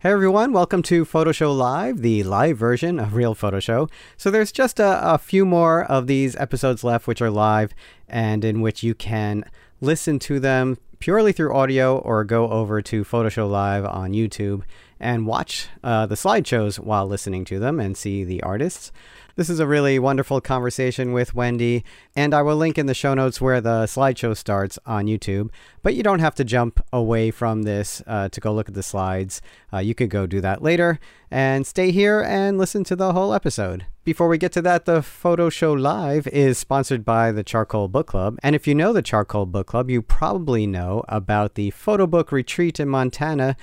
[0.00, 3.88] Hey everyone, welcome to Photo Show Live, the live version of Real Photo Show.
[4.16, 7.74] So there's just a, a, few more of these episodes left, which are live
[8.08, 9.44] and in which you can
[9.80, 14.62] listen to them purely through audio or go over to Photo Show Live on YouTube
[15.00, 18.92] and watch uh, the slideshows while listening to them and see the artists.
[19.38, 21.84] This is a really wonderful conversation with Wendy,
[22.16, 25.50] and I will link in the show notes where the slideshow starts on YouTube.
[25.80, 28.82] But you don't have to jump away from this uh, to go look at the
[28.82, 29.40] slides.
[29.72, 30.98] Uh, you could go do that later
[31.30, 33.86] and stay here and listen to the whole episode.
[34.02, 38.06] Before we get to that, the Photo Show Live is sponsored by the Charcoal Book
[38.06, 38.38] Club.
[38.42, 42.32] And if you know the Charcoal Book Club, you probably know about the photo book
[42.32, 43.54] retreat in Montana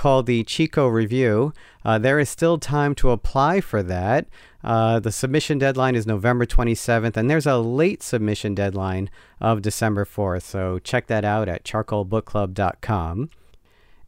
[0.00, 1.52] called the Chico Review.
[1.84, 4.26] Uh, there is still time to apply for that.
[4.64, 9.10] Uh, the submission deadline is November 27th, and there's a late submission deadline
[9.42, 10.40] of December 4th.
[10.40, 13.28] So check that out at charcoalbookclub.com.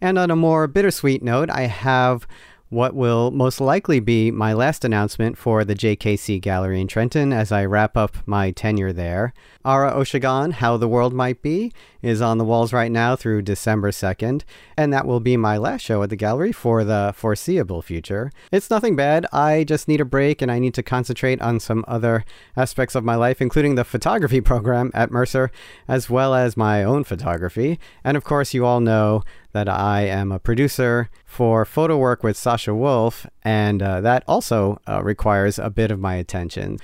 [0.01, 2.27] And on a more bittersweet note, I have
[2.73, 7.53] what will most likely be my last announcement for the JKC Gallery in Trenton as
[7.53, 9.34] I wrap up my tenure there.
[9.62, 13.91] Ara Oshagan, How the World Might Be, is on the walls right now through December
[13.91, 14.43] 2nd,
[14.75, 18.33] and that will be my last show at the gallery for the foreseeable future.
[18.50, 21.84] It's nothing bad, I just need a break and I need to concentrate on some
[21.87, 22.25] other
[22.56, 25.53] aspects of my life, including the photography program at Mercer,
[25.87, 27.78] as well as my own photography.
[28.03, 32.36] And of course, you all know that I am a producer for photo work with
[32.36, 36.78] Sasha Wolf, and uh, that also uh, requires a bit of my attention.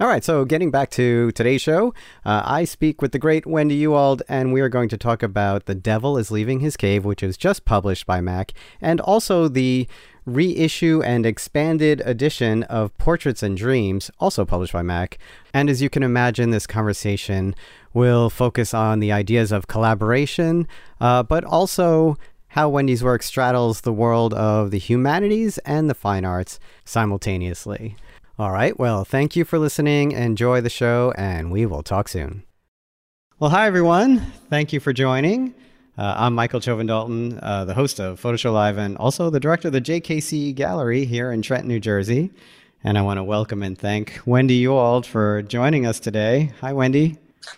[0.00, 1.92] All right, so getting back to today's show,
[2.24, 5.66] uh, I speak with the great Wendy Ewald, and we are going to talk about
[5.66, 9.88] The Devil is Leaving His Cave, which is just published by MACK, and also the
[10.34, 15.18] reissue and expanded edition of Portraits and Dreams, also published by MACK.
[15.52, 17.54] And as you can imagine, this conversation
[17.94, 20.68] will focus on the ideas of collaboration,
[21.00, 22.16] uh, but also
[22.48, 27.96] how Wendy's work straddles the world of the humanities and the fine arts simultaneously.
[28.38, 30.12] All right, well, thank you for listening.
[30.12, 32.44] Enjoy the show, and we will talk soon.
[33.40, 34.20] Well, hi, everyone.
[34.48, 35.54] Thank you for joining.
[35.98, 39.40] Uh, I'm Michael Chovan Dalton, uh, the host of Photo Show Live and also the
[39.40, 42.30] director of the JKC Gallery here in Trenton, New Jersey.
[42.84, 46.52] And I want to welcome and thank Wendy Ewald for joining us today.
[46.60, 47.16] Hi, Wendy.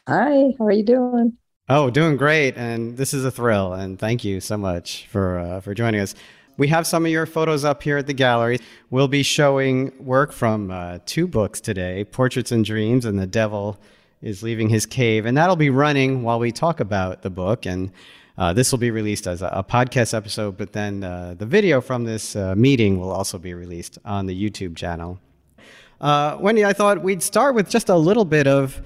[0.08, 1.36] Hi, how are you doing?
[1.68, 2.56] Oh, doing great.
[2.56, 3.74] And this is a thrill.
[3.74, 6.14] And thank you so much for, uh, for joining us.
[6.56, 8.58] We have some of your photos up here at the gallery.
[8.88, 13.78] We'll be showing work from uh, two books today Portraits and Dreams and The Devil
[14.22, 15.26] is Leaving His Cave.
[15.26, 17.66] And that'll be running while we talk about the book.
[17.66, 17.92] And
[18.40, 21.82] uh, this will be released as a, a podcast episode, but then uh, the video
[21.82, 25.20] from this uh, meeting will also be released on the YouTube channel.
[26.00, 28.80] Uh, Wendy, I thought we'd start with just a little bit of,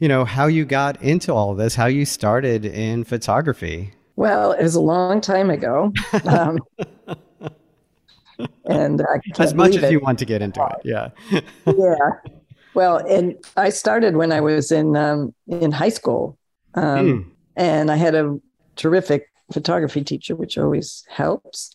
[0.00, 3.92] you know, how you got into all this, how you started in photography.
[4.16, 5.92] Well, it was a long time ago.
[6.24, 6.58] Um,
[8.64, 9.00] and
[9.38, 9.92] as much as it.
[9.92, 11.10] you want to get into it, yeah.
[11.64, 11.94] yeah.
[12.74, 16.36] Well, and I started when I was in um, in high school,
[16.74, 17.24] um, mm.
[17.54, 18.40] and I had a
[18.76, 21.72] terrific photography teacher, which always helps.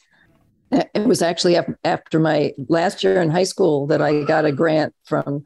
[0.71, 4.95] It was actually after my last year in high school that I got a grant
[5.03, 5.43] from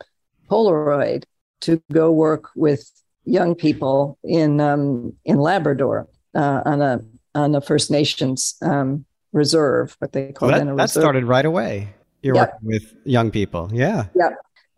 [0.50, 1.24] Polaroid
[1.62, 2.92] to go work with
[3.24, 7.02] young people in um, in Labrador uh, on a
[7.34, 11.46] on a First Nations um, reserve, what they call well, that, that, that started right
[11.46, 11.90] away.
[12.22, 14.06] You're working with young people, yeah.
[14.16, 14.30] Yeah,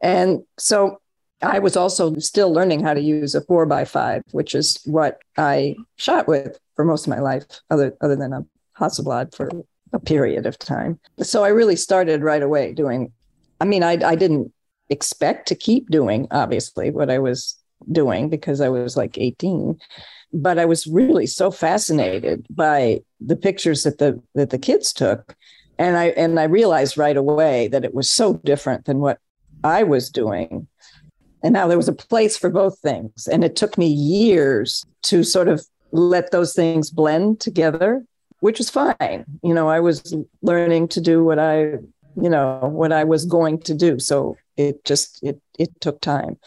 [0.02, 1.02] and so
[1.42, 5.20] I was also still learning how to use a four by five, which is what
[5.38, 8.46] I shot with for most of my life, other other than a
[8.80, 9.50] Hasselblad for
[9.94, 11.00] a period of time.
[11.22, 13.12] So I really started right away doing.
[13.62, 14.52] I mean, I I didn't
[14.90, 17.56] expect to keep doing obviously what I was
[17.92, 19.78] doing because I was like 18,
[20.34, 25.36] but I was really so fascinated by the pictures that the that the kids took,
[25.78, 29.20] and I and I realized right away that it was so different than what
[29.64, 30.68] I was doing
[31.47, 33.25] and now there was a place for both things.
[33.25, 38.03] And it took me years to sort of let those things blend together,
[38.41, 39.24] which was fine.
[39.44, 41.78] You know, I was learning to do what I,
[42.22, 43.97] you know, what I was going to do.
[43.97, 46.38] So it just it it took time.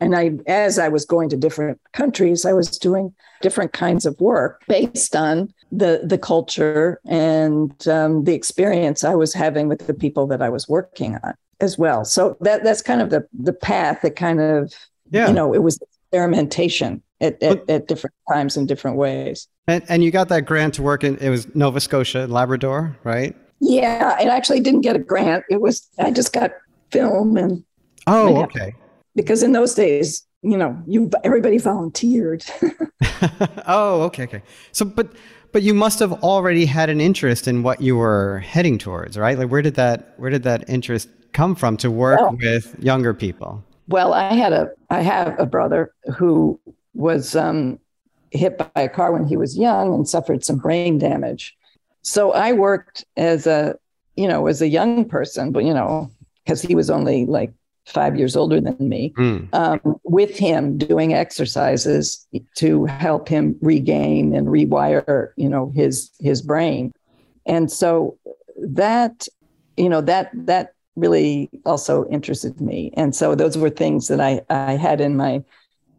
[0.00, 4.20] And I as I was going to different countries, I was doing different kinds of
[4.20, 9.94] work based on the the culture and um, the experience I was having with the
[9.94, 12.04] people that I was working on as well.
[12.04, 14.74] So that that's kind of the the path that kind of
[15.10, 15.28] yeah.
[15.28, 19.48] you know it was experimentation at, at, at different times in different ways.
[19.68, 23.34] And, and you got that grant to work in it was Nova Scotia, Labrador, right?
[23.60, 25.44] Yeah, it actually didn't get a grant.
[25.48, 26.50] It was I just got
[26.90, 27.64] film and
[28.06, 28.74] oh okay
[29.14, 32.44] because in those days you know you everybody volunteered.
[33.66, 34.42] oh okay okay
[34.72, 35.12] so but
[35.52, 39.38] but you must have already had an interest in what you were heading towards, right?
[39.38, 43.62] Like where did that where did that interest come from to work with younger people?
[43.88, 46.58] Well, I had a I have a brother who
[46.94, 47.78] was um,
[48.30, 51.56] hit by a car when he was young and suffered some brain damage.
[52.02, 53.76] So I worked as a
[54.16, 56.10] you know as a young person, but you know
[56.44, 57.52] because he was only like
[57.86, 59.48] five years older than me, mm.
[59.54, 66.42] um, with him doing exercises to help him regain and rewire, you know, his his
[66.42, 66.92] brain.
[67.46, 68.16] And so
[68.58, 69.26] that,
[69.76, 72.92] you know, that that really also interested me.
[72.96, 75.42] And so those were things that I I had in my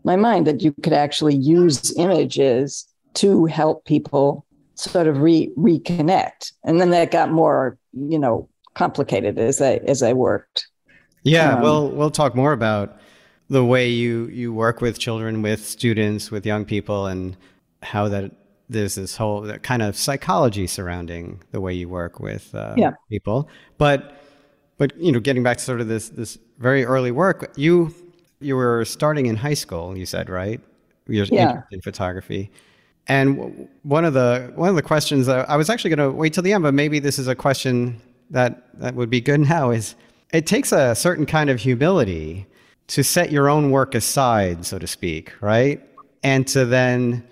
[0.03, 4.45] my mind that you could actually use images to help people
[4.75, 6.53] sort of re reconnect.
[6.63, 10.67] And then that got more, you know, complicated as I as I worked.
[11.23, 12.97] Yeah, um, we'll we'll talk more about
[13.49, 17.37] the way you you work with children, with students, with young people, and
[17.81, 18.31] how that
[18.69, 22.91] there's this whole that kind of psychology surrounding the way you work with uh, yeah.
[23.09, 23.49] people.
[23.77, 24.17] But
[24.77, 27.93] but you know, getting back to sort of this this very early work, you
[28.39, 29.97] you were starting in high school.
[29.97, 30.59] You said right,
[31.07, 31.61] you're yeah.
[31.71, 32.51] in photography.
[33.07, 36.43] And one of the one of the questions I was actually going to wait till
[36.43, 39.71] the end, but maybe this is a question that that would be good now.
[39.71, 39.95] Is
[40.33, 42.47] it takes a certain kind of humility
[42.87, 45.81] to set your own work aside, so to speak, right?
[46.23, 47.25] And to then,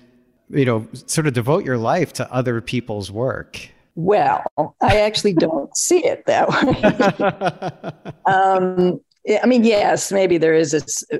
[0.50, 3.68] you know, sort of devote your life to other people's work.
[3.95, 4.44] Well,
[4.81, 8.12] I actually don't see it that way.
[8.33, 9.01] um,
[9.42, 11.19] I mean, yes, maybe there is a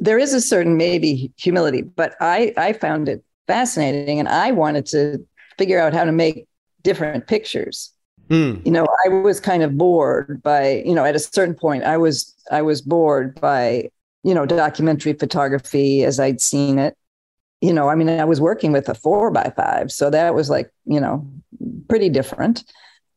[0.00, 4.86] there is a certain maybe humility, but I I found it fascinating, and I wanted
[4.86, 5.26] to
[5.58, 6.46] figure out how to make
[6.82, 7.92] different pictures.
[8.30, 8.64] Mm.
[8.64, 11.96] You know, I was kind of bored by, you know, at a certain point, I
[11.96, 13.90] was I was bored by,
[14.22, 16.96] you know, documentary photography as I'd seen it.
[17.60, 20.48] You know, I mean, I was working with a four by five, so that was
[20.48, 21.28] like, you know,
[21.88, 22.64] pretty different.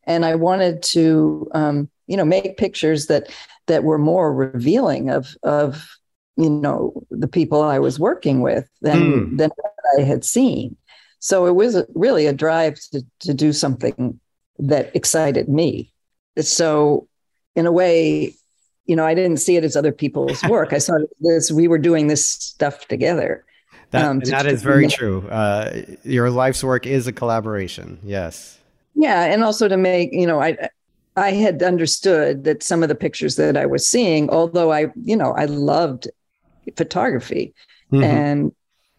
[0.06, 3.32] And I wanted to, um, you know, make pictures that
[3.68, 5.88] that were more revealing of of
[6.36, 9.38] you know the people I was working with than mm.
[9.38, 10.76] than what I had seen.
[11.20, 14.18] So it was really a drive to to do something
[14.58, 15.92] that excited me.
[16.40, 17.08] So,
[17.54, 18.34] in a way,
[18.86, 20.72] you know, I didn't see it as other people's work.
[20.72, 23.44] I saw this, we were doing this stuff together.
[23.90, 25.26] That, um, that is very true.
[25.28, 27.98] Uh, your life's work is a collaboration.
[28.02, 28.58] Yes.
[28.94, 29.24] Yeah.
[29.24, 30.68] And also to make, you know, I,
[31.16, 35.16] I had understood that some of the pictures that I was seeing, although I, you
[35.16, 36.08] know, I loved
[36.76, 37.54] photography
[37.92, 38.02] mm-hmm.
[38.02, 38.52] and,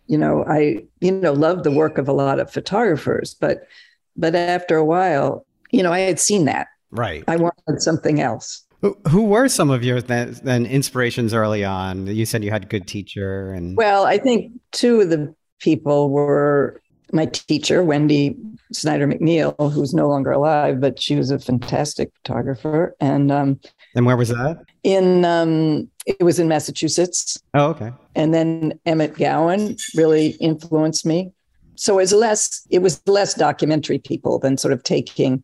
[0.08, 3.68] you know, I, you know, loved the work of a lot of photographers, but
[4.16, 6.68] but after a while, you know, I had seen that.
[6.92, 7.24] Right.
[7.28, 8.64] I wanted something else.
[9.10, 12.08] Who were some of your then, then inspirations early on?
[12.08, 16.12] You said you had a good teacher, and well, I think two of the people
[16.12, 16.82] were
[17.12, 18.36] my teacher, Wendy
[18.72, 22.96] Snyder MacNeil, who's no longer alive, but she was a fantastic photographer.
[23.00, 23.60] And um,
[23.96, 24.58] and where was that?
[24.84, 27.42] In um, it was in Massachusetts.
[27.54, 27.92] Oh, okay.
[28.16, 31.32] And then Emmet Gowin really influenced me
[31.76, 35.44] so it was less it was less documentary people than sort of taking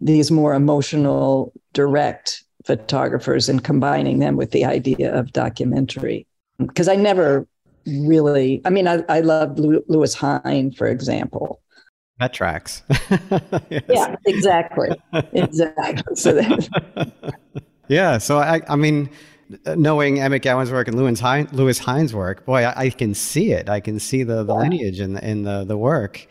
[0.00, 6.26] these more emotional direct photographers and combining them with the idea of documentary.
[6.58, 7.46] Because i never
[7.86, 11.60] really i mean i, I loved lewis hine for example.
[12.18, 12.82] That tracks.
[13.70, 13.82] Yes.
[13.88, 14.90] yeah exactly.
[15.32, 16.16] Exactly.
[16.16, 17.34] So that,
[17.88, 19.08] yeah so i i mean
[19.66, 23.52] knowing Emmet Gowin's work and Lewis, hein- Lewis Hine's work, boy, I, I, can see
[23.52, 23.68] it.
[23.68, 26.26] I can see the, the lineage in the, in the, the work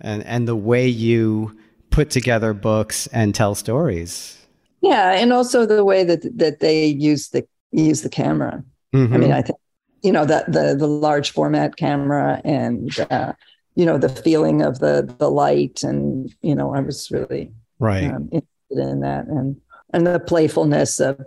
[0.00, 1.56] and, and the way you
[1.90, 4.46] put together books and tell stories.
[4.80, 5.12] Yeah.
[5.12, 8.62] And also the way that, that they use the, use the camera.
[8.94, 9.14] Mm-hmm.
[9.14, 9.58] I mean, I think,
[10.02, 13.32] you know, that the, the large format camera and, uh,
[13.74, 18.04] you know, the feeling of the, the light and, you know, I was really right
[18.04, 19.60] um, interested in that and,
[19.92, 21.20] and the playfulness of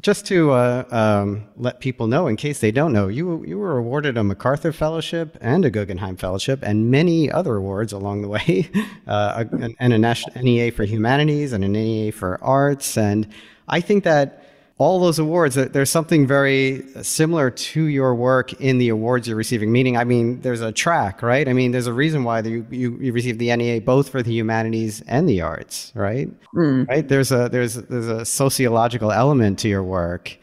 [0.00, 3.78] Just to uh, um, let people know, in case they don't know, you you were
[3.78, 8.68] awarded a MacArthur Fellowship and a Guggenheim Fellowship and many other awards along the way,
[9.06, 9.44] uh,
[9.78, 12.98] and a national NEA for Humanities and an NEA for Arts.
[12.98, 13.28] And
[13.68, 14.43] I think that
[14.76, 19.70] all those awards, there's something very similar to your work in the awards you're receiving.
[19.70, 21.48] Meaning, I mean, there's a track, right?
[21.48, 24.32] I mean, there's a reason why you you, you received the NEA both for the
[24.32, 26.28] humanities and the arts, right?
[26.54, 26.88] Mm.
[26.88, 27.06] Right?
[27.06, 30.36] There's a there's there's a sociological element to your work,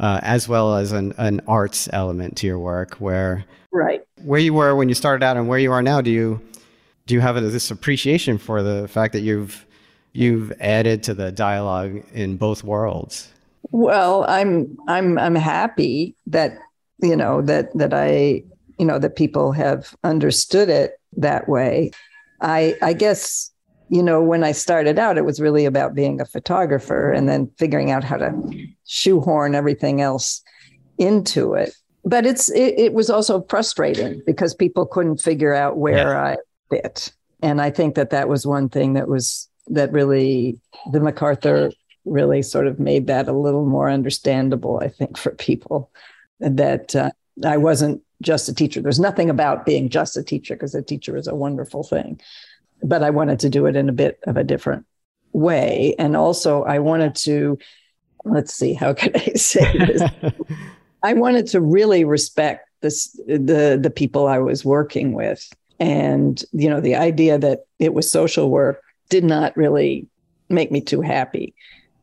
[0.00, 4.54] uh, as well as an an arts element to your work, where right where you
[4.54, 6.00] were when you started out and where you are now.
[6.00, 6.40] Do you
[7.06, 9.66] do you have this appreciation for the fact that you've
[10.14, 13.28] you've added to the dialogue in both worlds?
[13.70, 16.58] Well, I'm I'm I'm happy that
[17.02, 18.44] you know that that I
[18.78, 21.90] you know, that people have understood it that way.
[22.40, 23.50] I, I guess,
[23.88, 27.50] you know, when I started out, it was really about being a photographer and then
[27.58, 30.42] figuring out how to shoehorn everything else
[30.98, 31.74] into it.
[32.04, 36.22] But it's it, it was also frustrating because people couldn't figure out where yeah.
[36.22, 36.36] I
[36.68, 40.60] fit, and I think that that was one thing that was that really
[40.92, 41.70] the MacArthur
[42.04, 44.80] really sort of made that a little more understandable.
[44.82, 45.90] I think for people
[46.40, 47.10] that uh,
[47.44, 48.80] I wasn't just a teacher.
[48.80, 52.20] There's nothing about being just a teacher because a teacher is a wonderful thing.
[52.82, 54.86] But I wanted to do it in a bit of a different
[55.32, 55.94] way.
[55.98, 57.58] And also, I wanted to,
[58.24, 60.02] let's see, how can I say this?
[61.02, 65.50] I wanted to really respect this, the, the people I was working with.
[65.80, 70.06] And, you know, the idea that it was social work did not really
[70.48, 71.54] make me too happy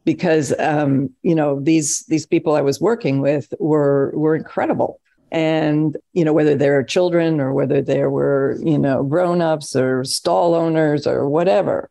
[0.06, 5.00] because um, you know these these people I was working with were were incredible.
[5.32, 10.56] And you know whether they're children or whether they were you know grown-ups or stall
[10.56, 11.90] owners or whatever.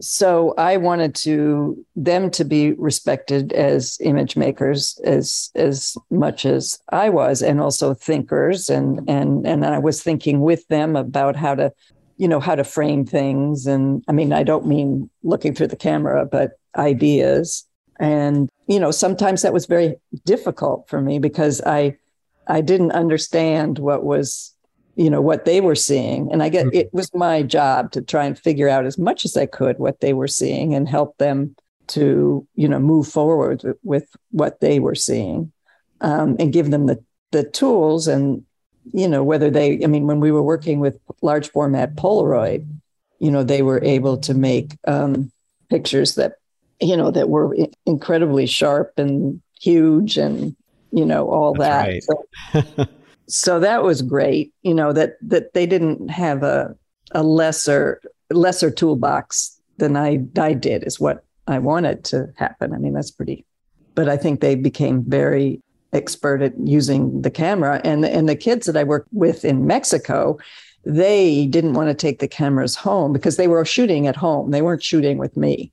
[0.00, 6.78] So i wanted to them to be respected as image makers as as much as
[6.90, 8.70] i was and also thinkers.
[8.70, 11.72] And and and i was thinking with them about how to
[12.16, 13.66] you know how to frame things.
[13.66, 17.64] And i mean i don't mean looking through the camera but ideas
[18.00, 21.96] and you know sometimes that was very difficult for me because i
[22.46, 24.54] I didn't understand what was,
[24.96, 26.30] you know, what they were seeing.
[26.32, 26.76] And I get mm-hmm.
[26.76, 30.00] it was my job to try and figure out as much as I could what
[30.00, 31.56] they were seeing and help them
[31.88, 35.52] to, you know, move forward with, with what they were seeing
[36.00, 38.44] um, and give them the, the tools and,
[38.92, 42.68] you know, whether they, I mean, when we were working with large format Polaroid,
[43.18, 45.32] you know, they were able to make um,
[45.70, 46.34] pictures that,
[46.80, 50.56] you know, that were incredibly sharp and huge and
[50.90, 52.54] you know, all That's that.
[52.54, 52.76] Right.
[52.76, 52.86] So,
[53.28, 56.74] so that was great, you know, that that they didn't have a
[57.12, 58.00] a lesser
[58.30, 62.72] lesser toolbox than I I did is what I wanted to happen.
[62.72, 63.44] I mean, that's pretty
[63.94, 65.60] but I think they became very
[65.92, 70.38] expert at using the camera and and the kids that I worked with in Mexico
[70.86, 74.60] they didn't want to take the cameras home because they were shooting at home they
[74.60, 75.70] weren't shooting with me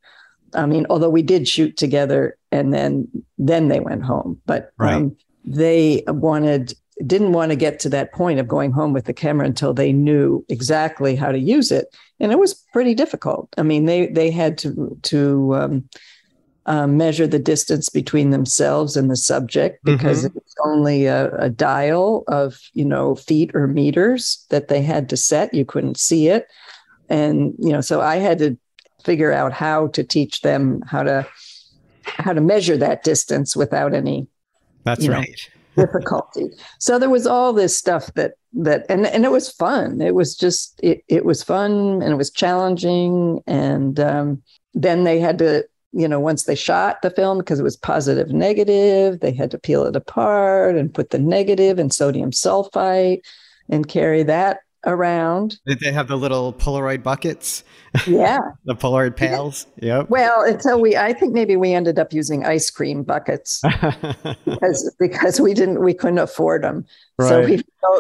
[0.54, 4.96] I mean, although we did shoot together and then then they went home, but right.
[4.96, 5.16] um,
[5.46, 6.74] they wanted
[7.06, 9.92] didn't want to get to that point of going home with the camera until they
[9.92, 13.50] knew exactly how to use it, and it was pretty difficult.
[13.58, 15.90] I mean, they they had to to um,
[16.66, 20.38] uh, measure the distance between themselves and the subject because mm-hmm.
[20.38, 25.18] it's only a, a dial of you know feet or meters that they had to
[25.18, 25.54] set.
[25.54, 26.48] You couldn't see it,
[27.10, 28.58] and you know, so I had to
[29.04, 31.28] figure out how to teach them how to
[32.04, 34.28] how to measure that distance without any
[34.84, 36.50] that's right know, difficulty.
[36.80, 40.02] So there was all this stuff that that and and it was fun.
[40.02, 43.42] It was just it, it was fun and it was challenging.
[43.48, 44.42] And um,
[44.74, 48.30] then they had to you know once they shot the film because it was positive
[48.30, 53.20] negative they had to peel it apart and put the negative in sodium sulfite
[53.70, 55.60] and carry that around.
[55.66, 57.64] Did they have the little Polaroid buckets?
[58.08, 58.40] Yeah.
[58.66, 59.68] the Polaroid pails?
[59.82, 60.10] Yep.
[60.10, 63.62] Well, until we, I think maybe we ended up using ice cream buckets
[64.46, 66.86] because, because we didn't, we couldn't afford them.
[67.18, 67.30] Right.
[67.30, 67.42] So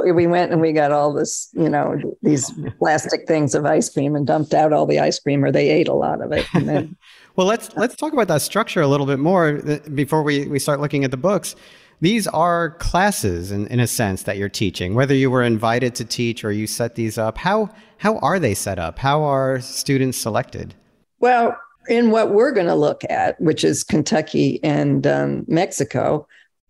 [0.04, 3.90] we, we went and we got all this, you know, these plastic things of ice
[3.90, 6.46] cream and dumped out all the ice cream or they ate a lot of it.
[6.54, 6.96] And then,
[7.36, 10.60] well, let's, let's talk about that structure a little bit more uh, before we, we
[10.60, 11.56] start looking at the books
[12.01, 16.05] these are classes in, in a sense that you're teaching, whether you were invited to
[16.05, 17.38] teach or you set these up.
[17.38, 19.00] How, how are they set up?
[19.00, 20.74] How are students selected?
[21.20, 21.55] Well,
[21.88, 26.27] in what we're going to look at, which is Kentucky and um, Mexico,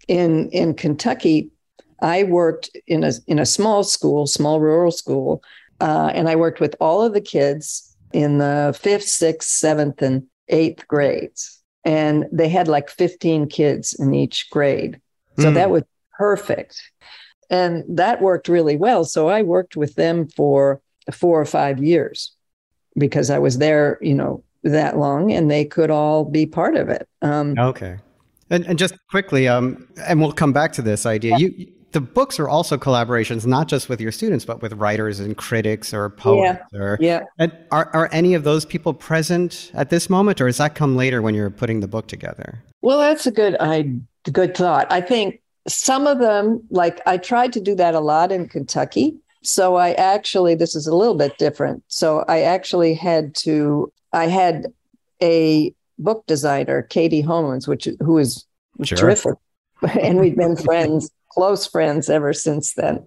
[0.08, 1.50] in, in Kentucky,
[2.02, 5.44] I worked in a, in a small school, small rural school,
[5.80, 10.28] uh, and I worked with all of the kids in the fifth, sixth, seventh, and
[10.50, 11.62] eighth grades.
[11.86, 15.00] And they had like 15 kids in each grade.
[15.42, 15.56] So mm.
[15.56, 15.84] that was
[16.18, 16.82] perfect.
[17.50, 19.04] And that worked really well.
[19.04, 20.82] So I worked with them for
[21.12, 22.32] four or five years
[22.98, 26.90] because I was there, you know, that long and they could all be part of
[26.90, 27.08] it.
[27.22, 27.98] Um, okay.
[28.50, 31.32] And, and just quickly, um, and we'll come back to this idea.
[31.32, 31.48] Yeah.
[31.48, 35.36] You, the books are also collaborations, not just with your students, but with writers and
[35.36, 36.60] critics or poets.
[36.72, 36.80] Yeah.
[36.80, 37.24] Or, yeah.
[37.72, 41.22] Are, are any of those people present at this moment, or does that come later
[41.22, 42.64] when you're putting the book together?
[42.82, 44.00] Well, that's a good idea
[44.30, 44.92] good thought.
[44.92, 49.16] I think some of them, like I tried to do that a lot in Kentucky.
[49.44, 51.84] So I actually, this is a little bit different.
[51.88, 54.68] So I actually had to, I had
[55.22, 58.46] a book designer, Katie Holmes, which who is
[58.84, 58.98] sure.
[58.98, 59.36] terrific,
[60.02, 63.06] and we've been friends, close friends ever since then.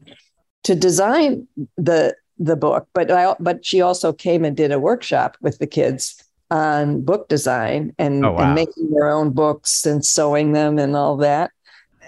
[0.64, 5.36] to design the the book, but I but she also came and did a workshop
[5.40, 6.23] with the kids
[6.54, 8.44] on book design and, Oh, wow.
[8.44, 11.50] and making their own books and sewing them and all that.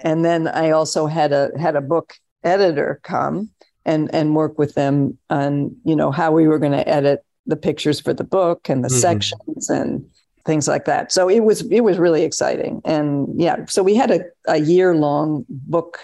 [0.03, 2.13] And then I also had a had a book
[2.43, 3.49] editor come
[3.85, 7.57] and and work with them on you know how we were going to edit the
[7.57, 9.01] pictures for the book and the Mhm.
[9.01, 10.05] sections and
[10.45, 11.11] things like that.
[11.11, 12.81] So it was it was really exciting.
[12.85, 15.99] And yeah, so we had a, a year long book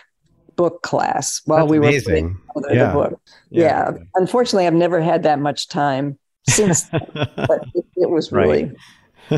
[0.57, 2.35] book class while That's we were amazing.
[2.53, 2.87] putting together Yeah.
[2.87, 3.21] the book.
[3.51, 3.91] Yeah.
[4.15, 8.71] Unfortunately, I've never had that much time since, but it, it was really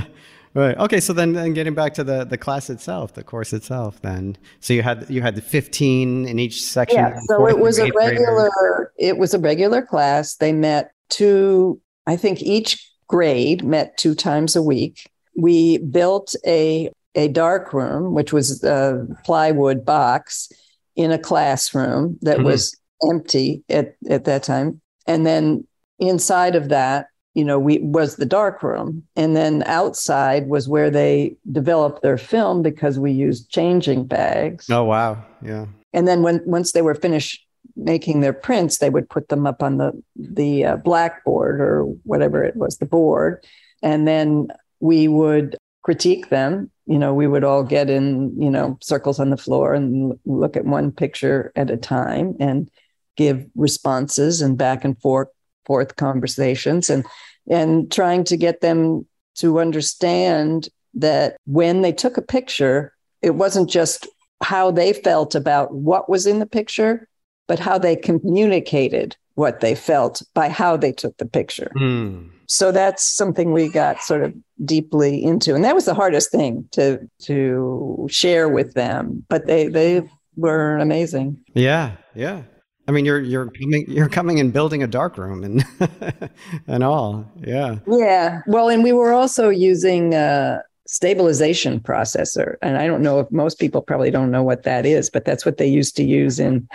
[0.54, 0.78] Right.
[0.78, 1.02] Okay.
[1.02, 4.02] So then, then getting back to the the class itself, the course itself.
[4.02, 6.98] Then, so you had you had the fifteen in each section.
[6.98, 7.20] yeah.
[7.28, 8.20] So it was a graders.
[8.22, 8.94] regular.
[8.98, 10.36] It was a regular class.
[10.36, 11.82] They met two.
[12.08, 15.10] I think each grade met two times a week.
[15.36, 20.50] We built a a dark room, which was a plywood box
[20.96, 22.46] in a classroom that Mhm.
[22.46, 22.74] was
[23.12, 25.68] empty at at that time, and then
[26.00, 30.90] inside of that you know we was the dark room and then outside was where
[30.90, 35.24] they developed their film because we used changing bags Oh wow.
[35.42, 35.66] Yeah.
[35.94, 39.62] and then when once they were finished making their prints they would put them up
[39.62, 43.44] on the the uh, blackboard or whatever it was the board
[43.84, 44.48] and then
[44.80, 49.30] we would critique them you know we would all get in you know circles on
[49.30, 52.70] the floor and look at one picture at a time and
[53.18, 55.28] give responses and back and forth
[55.66, 57.06] forth conversations and
[57.50, 59.06] and trying to get them
[59.36, 64.08] to understand that when they took a picture it wasn't just
[64.44, 67.08] how they felt about what was in the picture
[67.48, 72.28] but how they communicated what they felt by how they took the picture Hmm.
[72.48, 76.68] so that's something we got sort of deeply into and that was the hardest thing
[76.72, 80.02] to to share with them but they they
[80.38, 81.92] were amazing Yeah.
[82.14, 82.44] Yeah.
[82.88, 85.66] I mean, you're you're coming you're coming and building a dark room and
[86.68, 87.26] and all.
[87.42, 87.80] Yeah.
[87.88, 93.32] yeah well and we were also using a stabilization processor and i don't know if
[93.32, 96.40] most people probably don't know what that is but that's what they used to use
[96.40, 96.68] in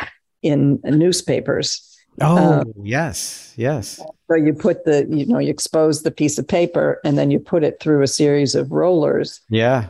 [0.42, 1.87] in newspapers
[2.20, 3.54] Oh Uh, yes.
[3.56, 4.00] Yes.
[4.28, 7.38] So you put the, you know, you expose the piece of paper and then you
[7.38, 9.40] put it through a series of rollers.
[9.48, 9.85] Yeah.
[9.85, 9.87] And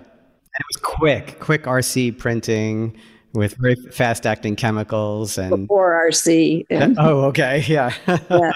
[0.60, 2.96] it was quick, quick RC printing
[3.32, 6.66] with very fast acting chemicals and Before RC.
[6.70, 7.92] And oh, okay, yeah.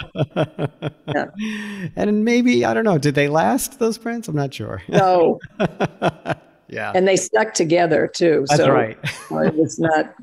[1.06, 1.26] Yeah.
[1.96, 2.98] And maybe I don't know.
[2.98, 4.26] Did they last those prints?
[4.26, 4.82] I'm not sure.
[4.88, 5.38] no,
[6.68, 8.46] yeah, and they stuck together too.
[8.48, 8.98] that's so right.
[9.02, 10.14] it was not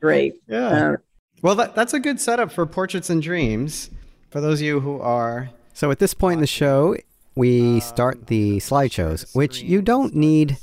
[0.00, 0.34] great.
[0.46, 0.66] Yeah.
[0.68, 0.96] Uh,
[1.42, 3.90] Well, that, that's a good setup for Portraits and Dreams.
[4.30, 5.50] For those of you who are.
[5.72, 6.96] So, at this point in the show,
[7.34, 10.58] we start the slideshows, which you don't need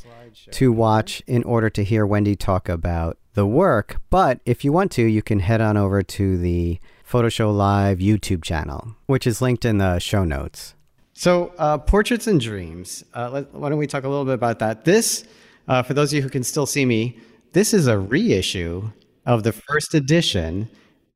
[0.51, 4.01] to watch in order to hear Wendy talk about the work.
[4.09, 7.99] But if you want to, you can head on over to the Photo Show Live
[7.99, 10.73] YouTube channel, which is linked in the show notes.
[11.13, 13.03] So, uh, Portraits and Dreams.
[13.15, 14.85] Uh, let, why don't we talk a little bit about that?
[14.85, 15.25] This,
[15.67, 17.17] uh, for those of you who can still see me,
[17.53, 18.91] this is a reissue
[19.25, 20.69] of the first edition.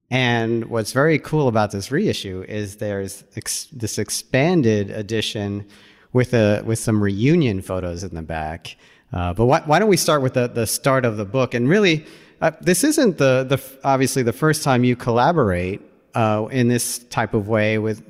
[0.09, 5.67] And what's very cool about this reissue is there's ex- this expanded edition
[6.13, 8.75] with a with some reunion photos in the back.
[9.13, 11.53] Uh, but why, why don't we start with the, the start of the book?
[11.53, 12.05] And really,
[12.41, 15.81] uh, this isn't the the obviously the first time you collaborate
[16.15, 18.01] uh, in this type of way with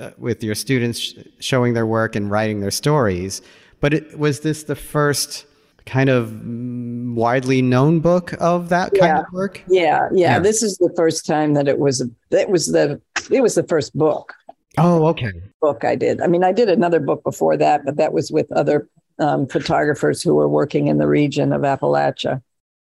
[0.00, 3.40] uh, with your students sh- showing their work and writing their stories.
[3.80, 5.46] But it, was this the first
[5.86, 9.20] kind of mm, widely known book of that kind Yeah.
[9.20, 9.62] of work?
[9.68, 10.38] yeah, yeah, Yeah.
[10.40, 12.02] This is the first time that it was.
[12.30, 13.00] It was the.
[13.30, 14.34] It was the first book.
[14.76, 15.32] Oh, okay.
[15.60, 16.20] book I did.
[16.20, 20.22] I mean, I did another book before that, but that was with other um, photographers
[20.22, 22.42] who were working in the region of Appalachia,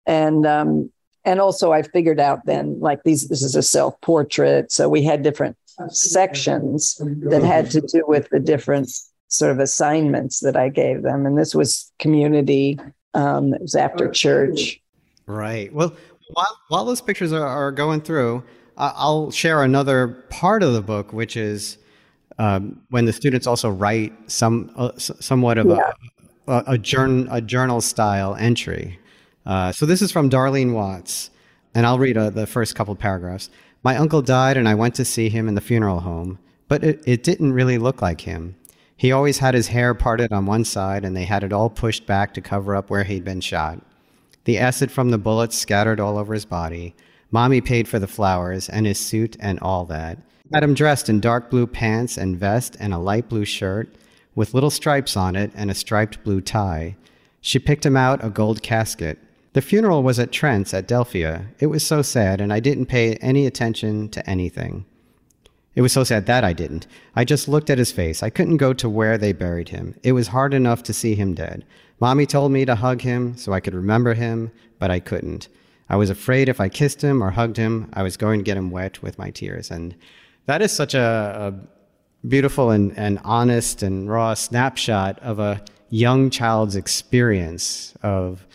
[0.07, 0.91] and um,
[1.25, 3.29] and also I figured out then like these.
[3.29, 5.57] This is a self portrait, so we had different
[5.89, 8.91] sections that had to do with the different
[9.29, 12.79] sort of assignments that I gave them, and this was community.
[13.15, 14.81] Um, it was after church.
[15.27, 15.73] Right.
[15.73, 15.95] Well,
[16.33, 18.43] while, while those pictures are, are going through,
[18.77, 21.79] I'll share another part of the book, which is
[22.39, 25.93] um, when the students also write some uh, somewhat of Yeah.
[26.49, 28.99] A, a, journal style entry.
[29.47, 31.31] Uh, so this is from Darlene Watts,
[31.75, 33.51] and I'll read uh, the first couple paragraphs.
[33.83, 37.03] My uncle died, and I went to see him in the funeral home, but it,
[37.07, 38.57] it didn't really look like him.
[38.97, 42.05] He always had his hair parted on one side, and they had it all pushed
[42.07, 43.81] back to cover up where he'd been shot.
[44.45, 46.97] The acid from the bullets scattered all over his body.
[47.31, 50.19] Mommy paid for the flowers and his suit and all that.
[50.53, 53.95] Had him dressed in dark blue pants and vest and a light blue shirt
[54.39, 56.95] with little stripes on it and a striped blue tie.
[57.41, 59.19] She picked him out a gold casket.
[59.53, 61.47] The funeral was at Trent's at Delphia.
[61.59, 64.87] It was so sad, and I didn't pay any attention to anything.
[65.75, 66.87] It was so sad that I didn't.
[67.17, 68.23] I just looked at his face.
[68.23, 69.97] I couldn't go to where they buried him.
[70.05, 71.65] It was hard enough to see him dead.
[71.99, 75.49] Mommy told me to hug him so I could remember him, but I couldn't.
[75.89, 78.57] I was afraid if I kissed him or hugged him, I was going to get
[78.57, 79.69] him wet with my tears.
[79.73, 79.97] And
[80.47, 81.78] that is such a, a
[82.27, 88.47] beautiful and, and honest and raw snapshot of a young child's experience of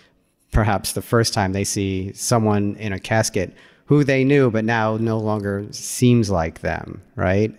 [0.52, 3.54] perhaps the first time they see someone in a casket
[3.86, 7.56] who they knew but now no longer seems like them, right?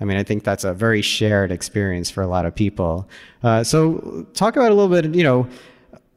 [0.00, 3.08] I mean, I think that's a very shared experience for a lot of people.
[3.42, 5.48] Uh, so, talk about a little bit, you know,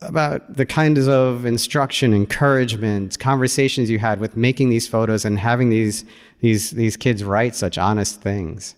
[0.02, 5.70] about the kinds of instruction, encouragement, conversations you had with making these photos and having
[5.70, 6.06] these
[6.42, 8.76] these these kids write such honest things.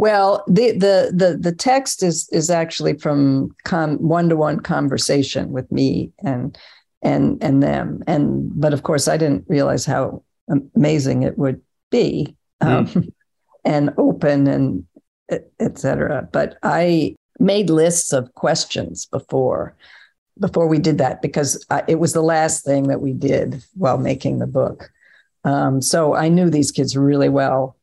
[0.00, 5.70] Well, the the the the text is is actually from one to one conversation with
[5.70, 6.56] me and
[7.02, 10.22] and and them, and but of course I didn't realize how
[10.74, 11.60] amazing it would
[11.90, 12.34] be.
[12.62, 12.96] Mm.
[12.96, 13.12] Um,
[13.66, 14.86] and open and
[15.60, 16.26] etc.
[16.32, 19.76] But I made lists of questions before
[20.38, 23.98] before we did that because I, it was the last thing that we did while
[23.98, 24.90] making the book.
[25.44, 27.76] Um, so I knew these kids really well.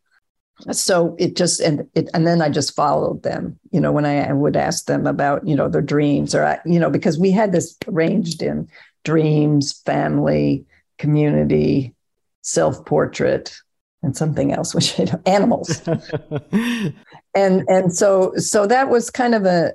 [0.72, 3.60] So it just and it and then I just followed them.
[3.72, 6.80] You know, when I, would ask them about you know their dreams or I, you
[6.80, 8.68] know because we had this arranged in
[9.04, 10.66] dreams, family,
[10.98, 11.94] community,
[12.42, 13.56] self portrait,
[14.02, 15.82] and something else, which animals.
[16.52, 19.74] and and so so that was kind of a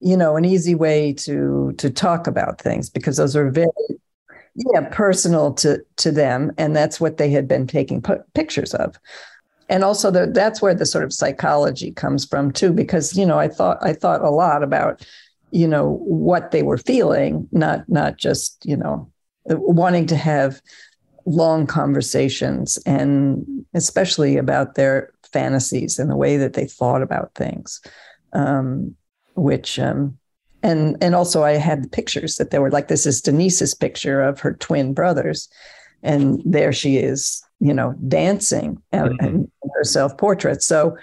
[0.00, 3.68] you know an easy way to to talk about things because those are very
[4.54, 8.96] yeah personal to to them and that's what they had been taking p- pictures of
[9.68, 13.38] and also the, that's where the sort of psychology comes from too because you know
[13.38, 15.04] i thought i thought a lot about
[15.50, 19.10] you know what they were feeling not not just you know
[19.46, 20.60] wanting to have
[21.24, 27.80] long conversations and especially about their fantasies and the way that they thought about things
[28.32, 28.94] um,
[29.34, 30.16] which um,
[30.62, 34.20] and and also i had the pictures that they were like this is denise's picture
[34.20, 35.48] of her twin brothers
[36.02, 39.24] and there she is you know dancing mm-hmm.
[39.24, 40.96] and her self-portrait so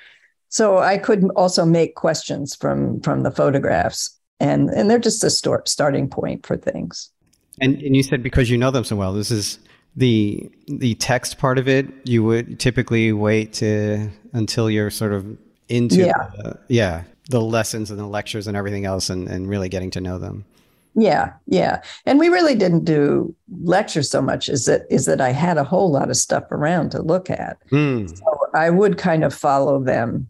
[0.49, 5.29] so i could also make questions from from the photographs and and they're just a
[5.29, 7.09] start, starting point for things.
[7.61, 9.59] And and you said because you know them so well this is
[9.95, 15.37] the the text part of it you would typically wait to until you're sort of
[15.69, 19.69] into yeah, the, yeah the lessons and the lectures and everything else and, and really
[19.69, 20.43] getting to know them
[20.95, 25.29] yeah yeah and we really didn't do lectures so much is that is that i
[25.29, 28.17] had a whole lot of stuff around to look at mm.
[28.17, 30.27] so i would kind of follow them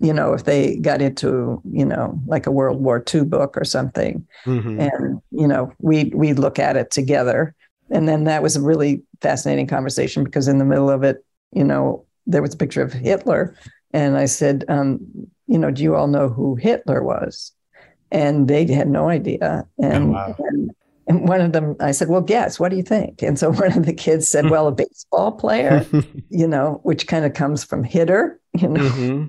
[0.00, 3.64] you know if they got into you know like a world war ii book or
[3.64, 4.80] something mm-hmm.
[4.80, 7.54] and you know we we'd look at it together
[7.92, 11.62] and then that was a really fascinating conversation because in the middle of it, you
[11.62, 13.54] know, there was a picture of Hitler.
[13.92, 15.00] And I said, um,
[15.46, 17.52] you know, do you all know who Hitler was?
[18.12, 19.66] And they had no idea.
[19.78, 20.36] And, oh, wow.
[20.38, 20.70] and,
[21.08, 23.22] and one of them, I said, well, guess, what do you think?
[23.22, 25.84] And so one of the kids said, well, a baseball player,
[26.28, 28.80] you know, which kind of comes from hitter, you know.
[28.80, 29.26] Mm-hmm.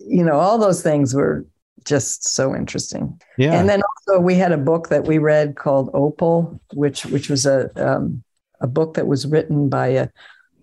[0.00, 1.46] You know, all those things were
[1.84, 3.20] just so interesting.
[3.36, 3.54] Yeah.
[3.54, 7.46] And then also we had a book that we read called Opal, which which was
[7.46, 8.22] a um,
[8.60, 10.08] a book that was written by a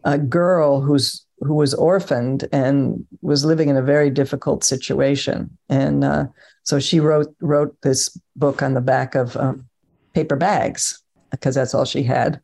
[0.04, 5.58] a girl who's who was orphaned and was living in a very difficult situation.
[5.70, 6.28] And uh,
[6.64, 9.68] so she wrote wrote this book on the back of um,
[10.14, 12.40] paper bags because that's all she had.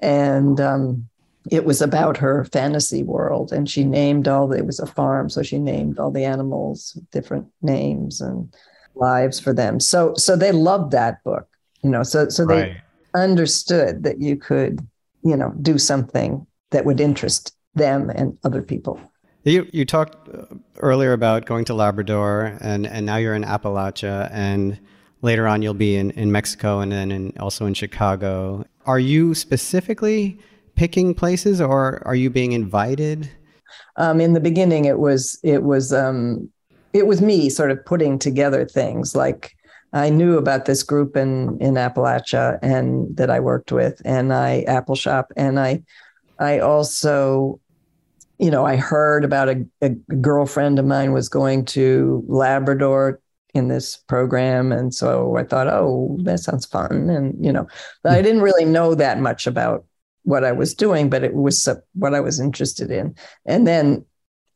[0.00, 1.08] And um,
[1.50, 5.28] it was about her fantasy world and she named all the, it was a farm
[5.28, 8.52] so she named all the animals different names and
[8.94, 11.48] lives for them so so they loved that book
[11.82, 12.76] you know so so they right.
[13.14, 14.86] understood that you could
[15.22, 19.00] you know do something that would interest them and other people
[19.44, 20.44] you you talked uh,
[20.78, 24.78] earlier about going to labrador and and now you're in appalachia and
[25.22, 29.34] later on you'll be in in mexico and then in, also in chicago are you
[29.34, 30.38] specifically
[30.76, 33.28] picking places, or are you being invited?
[33.96, 36.48] Um, in the beginning, it was it was um,
[36.92, 39.16] it was me sort of putting together things.
[39.16, 39.56] Like
[39.92, 44.64] I knew about this group in in Appalachia and that I worked with, and I
[44.68, 45.82] Appalshop, and I
[46.38, 47.60] I also
[48.38, 53.20] you know, I heard about a, a, girlfriend of mine was going to Labrador
[53.54, 54.72] in this program.
[54.72, 57.08] And so I thought, oh, that sounds fun.
[57.08, 57.66] And, you know,
[58.02, 59.84] but I didn't really know that much about
[60.24, 63.14] what I was doing, but it was what I was interested in.
[63.46, 64.04] And then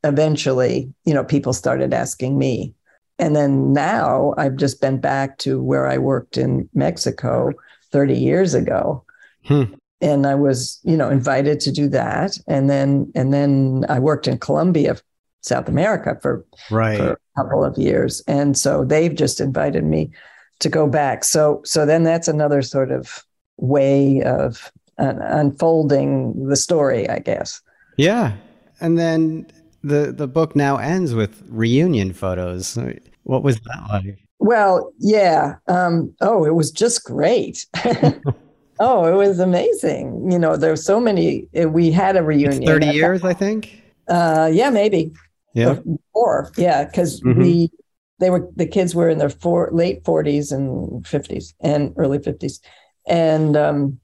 [0.05, 2.75] eventually, you know, people started asking me.
[3.19, 7.53] And then now I've just been back to where I worked in Mexico
[7.93, 9.05] 30 years ago.
[9.45, 9.75] Hmm.
[10.01, 12.39] And I was, you know, invited to do that.
[12.47, 14.97] And then and then I worked in Colombia,
[15.43, 16.99] South America for, Right.
[16.99, 18.23] for a couple of years.
[18.27, 20.11] And so they've just invited me
[20.61, 21.25] to go back.
[21.25, 23.25] So so then that's another sort of
[23.59, 27.61] way of uh, unfolding the story, I guess.
[27.97, 28.33] Yeah.
[28.81, 29.47] And then
[29.83, 32.79] the the book now ends with reunion photos.
[33.25, 34.19] What was that like?
[34.39, 35.57] Well, yeah.
[35.69, 37.67] Um, oh, it was just great.
[38.81, 40.31] oh, it was amazing.
[40.33, 41.47] You know, there were so many.
[41.61, 42.63] uh, We had a reunion.
[42.63, 43.83] It's 30 years, I think.
[44.09, 45.13] Uh, yeah, maybe.
[45.55, 45.79] Yeah.
[46.15, 47.37] Or yeah, because Mhm.
[47.39, 47.71] we
[48.19, 52.61] they were the kids were in their four, late forties and fifties and early fifties,
[53.09, 53.99] and um,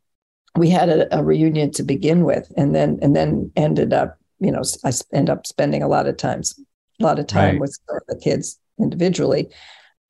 [0.57, 4.51] we had a, a reunion to begin with, and then and then ended up, you
[4.51, 6.59] know, I end up spending a lot of times,
[7.01, 7.61] a lot of time Right.
[7.61, 9.49] with the kids individually,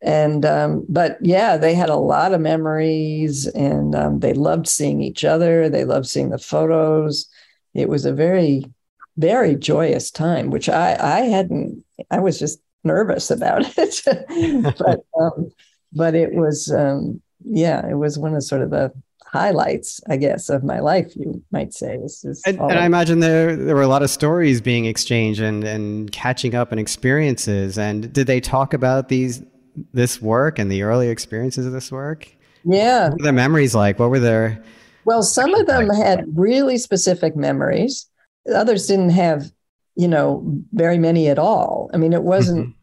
[0.03, 5.03] and um, but yeah, they had a lot of memories, and um, they loved seeing
[5.03, 5.69] each other.
[5.69, 7.29] They loved seeing the photos.
[7.75, 8.65] It was a very
[9.17, 11.85] very joyous time, which I I hadn't.
[12.11, 15.51] I was just nervous about it, but um,
[15.93, 18.93] but it was um, yeah, it was one of sort of the
[19.25, 21.15] highlights, I guess, of my life.
[21.17, 21.97] You might say.
[21.97, 25.41] This is And, and I imagine there there were a lot of stories being exchanged
[25.41, 27.79] and, and catching up and experiences.
[27.79, 29.43] And did they talk about these
[29.93, 32.29] this work and the early experiences of this work?
[32.67, 33.09] yeah.
[33.09, 33.99] What were their memories like?
[33.99, 34.63] What were their
[35.05, 38.07] Well, some of them had really specific memories.
[38.53, 39.51] Others didn't have,
[39.95, 41.91] you know, very many at all.
[41.95, 42.75] I mean, it wasn't.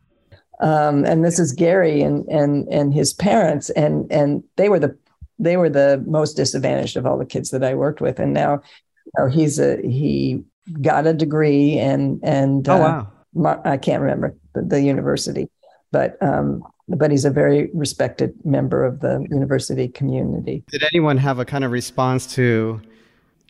[0.61, 4.97] Um, and this is Gary and and and his parents, and and they were the
[5.39, 8.19] they were the most disadvantaged of all the kids that I worked with.
[8.19, 8.61] And now,
[9.05, 10.43] you know, he's a he
[10.81, 13.61] got a degree and and Oh uh, wow.
[13.65, 15.49] I can't remember the, the university,
[15.91, 20.63] but um, but he's a very respected member of the university community.
[20.69, 22.81] Did anyone have a kind of response to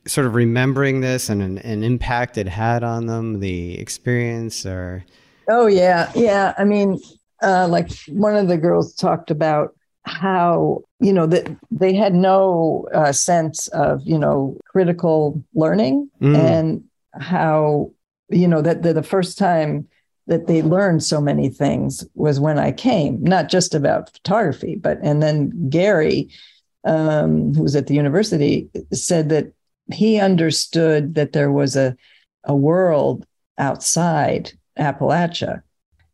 [0.06, 5.04] sort of remembering this and an, an impact it had on them, the experience or
[5.50, 6.54] Oh yeah, yeah.
[6.58, 7.00] I mean,
[7.42, 12.88] uh, like one of the girls talked about how you know that they had no
[12.94, 16.36] uh, sense of you know critical learning Mm.
[16.38, 17.92] and how
[18.30, 19.88] you know that the, the first time
[20.28, 25.00] that they learned so many things was when I came, not just about photography, but
[25.04, 26.30] and then Gary,
[26.86, 29.52] um, who was at the university, said that
[29.92, 31.96] he understood that there was a
[32.46, 33.26] a world
[33.58, 35.62] outside Appalachia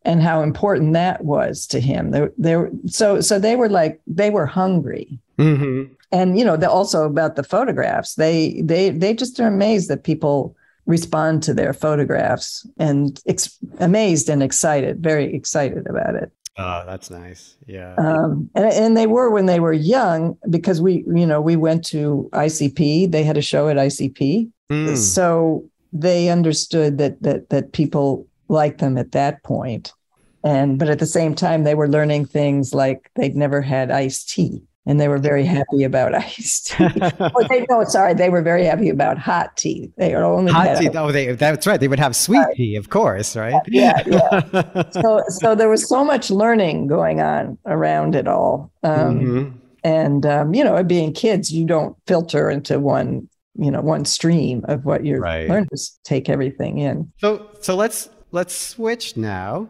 [0.04, 2.10] and how important that was to him.
[2.10, 5.18] There, they were, so so they were like they were hungry.
[5.38, 10.04] hmm And you know, also about the photographs, they they they just are amazed that
[10.04, 16.30] people respond to their photographs and ex- amazed and excited, very excited about it.
[16.58, 17.56] Oh, that's nice.
[17.66, 17.94] Yeah.
[17.96, 21.84] Um, and, and they were when they were young because we, you know, we went
[21.86, 23.10] to ICP.
[23.10, 24.96] They had a show at ICP, Mm.
[24.96, 29.92] so they understood that that that people liked them at that point.
[30.44, 34.28] And but at the same time, they were learning things like they'd never had iced
[34.30, 36.88] tea, and they were very happy about iced tea.
[37.20, 39.90] oh, they, no, sorry, they were very happy about hot tea.
[39.96, 40.88] They are only Hot tea.
[40.94, 41.78] Oh, they, that's right.
[41.78, 43.60] They would have sweet tea, of course, right?
[43.68, 44.82] Yeah, yeah.
[44.92, 48.72] So, so there was so much learning going on around it all.
[48.82, 49.52] Um, Mhm.
[49.84, 54.62] and um, you know being kids you don't filter into one you know one stream
[54.68, 55.48] of what you're Right.
[55.48, 59.68] learning just take everything in So so let's let's switch now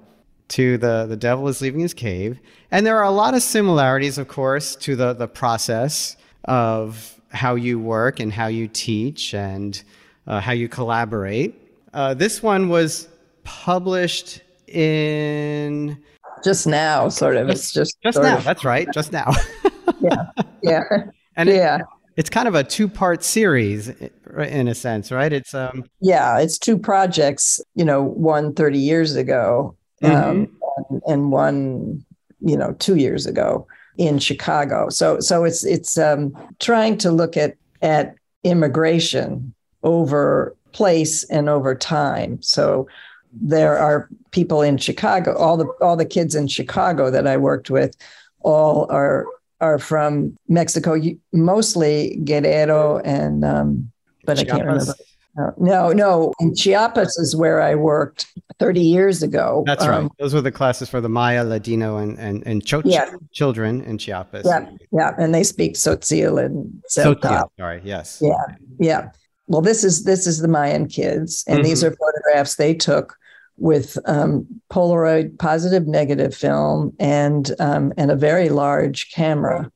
[0.51, 2.39] to the the devil is leaving his cave,
[2.71, 7.55] and there are a lot of similarities, of course, to the the process of how
[7.55, 9.83] you work and how you teach and
[10.27, 11.55] uh, how you collaborate.
[11.95, 13.09] Uh, this one was
[13.45, 15.97] published in
[16.45, 18.39] just now sort of it's just just now.
[18.39, 19.31] of- That's right, just now.
[20.01, 20.27] yeah
[20.63, 20.83] Yeah.
[21.37, 21.79] and it- yeah
[22.17, 25.33] it's kind of a two part series in a sense, right?
[25.33, 30.45] It's um yeah it's two projects you know one 30 years ago Mm-hmm.
[30.89, 32.05] and, and one
[32.41, 33.67] you know two years ago
[33.99, 41.25] in chicago so so it's it's um, trying to look at at immigration over place
[41.25, 42.89] and over time so
[43.33, 47.69] there are people in chicago all the all the kids in chicago that i worked
[47.71, 47.95] with
[48.41, 49.27] all are
[49.61, 50.99] are from mexico
[51.33, 53.93] mostly guerrero and um
[54.25, 55.10] but i can't remember Chiapas.
[55.59, 56.33] No, no.
[56.41, 58.27] In Chiapas is where I worked
[58.59, 59.63] 30 years ago.
[59.67, 59.99] That's right.
[60.01, 63.11] Um, Those were the classes for the Maya, Ladino, and and, and Cho- Yeah.
[63.33, 64.45] children in Chiapas.
[64.47, 67.15] Yeah, yeah, and they speak Tzotzil and So,
[67.59, 67.81] sorry.
[67.85, 68.19] Yes.
[68.21, 68.45] Yeah,
[68.79, 69.11] yeah.
[69.47, 71.93] Well, this is this is the Mayan kids, and these Mm-hmm.
[71.93, 73.17] are photographs they took
[73.57, 79.71] with um, Polaroid positive negative film and um, and a very large camera,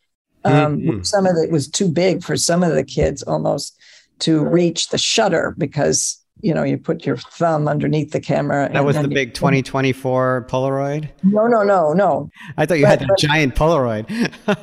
[0.45, 1.03] Um, mm-hmm.
[1.03, 3.79] Some of it was too big for some of the kids almost
[4.21, 8.69] to reach the shutter because you know you put your thumb underneath the camera.
[8.73, 11.09] That was the big 2024 Polaroid.
[11.23, 12.31] No, no, no, no.
[12.57, 14.09] I thought you but, had the giant Polaroid.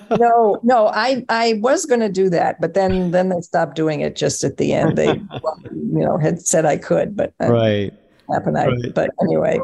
[0.20, 0.88] no, no.
[0.88, 4.44] I I was going to do that, but then then they stopped doing it just
[4.44, 4.98] at the end.
[4.98, 7.94] They you know had said I could, but right
[8.32, 8.58] happened.
[8.58, 8.94] I, right.
[8.94, 9.60] But anyway,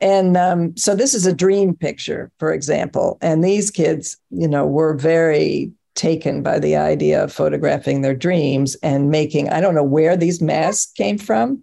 [0.00, 4.66] and um, so this is a dream picture, for example, and these kids, you know,
[4.66, 9.82] were very taken by the idea of photographing their dreams and making i don't know
[9.82, 11.62] where these masks came from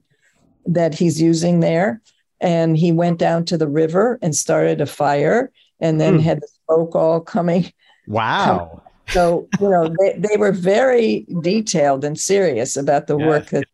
[0.67, 2.02] that he's using there.
[2.39, 6.21] And he went down to the river and started a fire and then mm.
[6.21, 7.71] had the smoke all coming.
[8.06, 8.84] Wow.
[9.10, 13.28] So you know they, they were very detailed and serious about the yeah.
[13.28, 13.65] work that,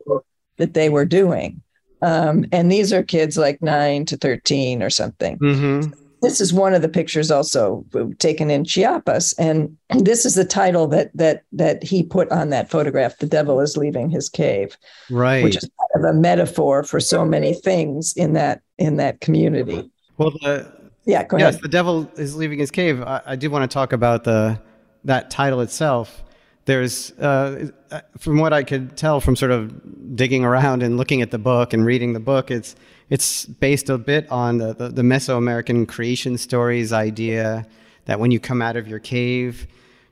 [0.56, 1.60] that they were doing.
[2.00, 5.38] Um, and these are kids like 9 to 13 or something.
[5.38, 7.84] Mm-hmm this is one of the pictures also
[8.18, 12.70] taken in Chiapas, and this is the title that that that he put on that
[12.70, 13.18] photograph.
[13.18, 14.76] The devil is leaving his cave,
[15.10, 15.44] right?
[15.44, 19.90] Which is kind of a metaphor for so many things in that in that community.
[20.16, 20.72] Well, the
[21.04, 21.62] yeah, yes, ahead.
[21.62, 23.02] the devil is leaving his cave.
[23.02, 24.58] I, I do want to talk about the
[25.04, 26.22] that title itself.
[26.66, 27.68] There's, uh,
[28.16, 31.74] from what I could tell from sort of digging around and looking at the book
[31.74, 32.74] and reading the book, it's
[33.10, 37.66] it's based a bit on the, the, the Mesoamerican creation stories idea
[38.06, 39.66] that when you come out of your cave,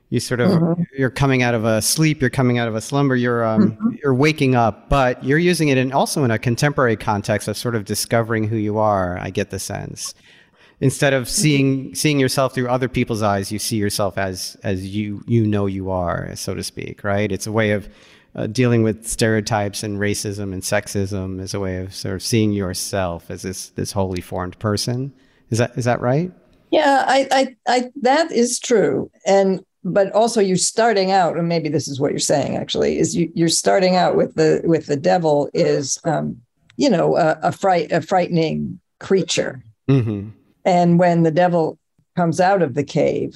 [0.09, 0.83] you sort of mm-hmm.
[0.95, 3.95] you're coming out of a sleep, you're coming out of a slumber, you're um, mm-hmm.
[4.03, 7.73] you're waking up, but you're using it in also in a contemporary context of sort
[7.73, 9.17] of discovering who you are.
[9.19, 10.13] I get the sense
[10.83, 15.23] instead of seeing seeing yourself through other people's eyes, you see yourself as as you
[15.25, 17.03] you know you are, so to speak.
[17.03, 17.31] Right?
[17.31, 17.87] It's a way of
[18.35, 22.51] uh, dealing with stereotypes and racism and sexism as a way of sort of seeing
[22.51, 25.13] yourself as this this wholly formed person.
[25.49, 26.31] Is that is that right?
[26.71, 31.69] Yeah, I, I, I that is true, and but also you're starting out, and maybe
[31.69, 34.97] this is what you're saying actually is you you're starting out with the with the
[34.97, 36.41] devil is um,
[36.77, 40.29] you know a, a fright a frightening creature, mm-hmm.
[40.65, 41.77] and when the devil
[42.15, 43.35] comes out of the cave,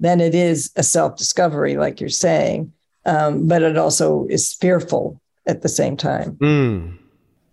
[0.00, 2.70] then it is a self discovery, like you're saying
[3.06, 6.32] um, but it also is fearful at the same time.
[6.36, 6.98] Mm.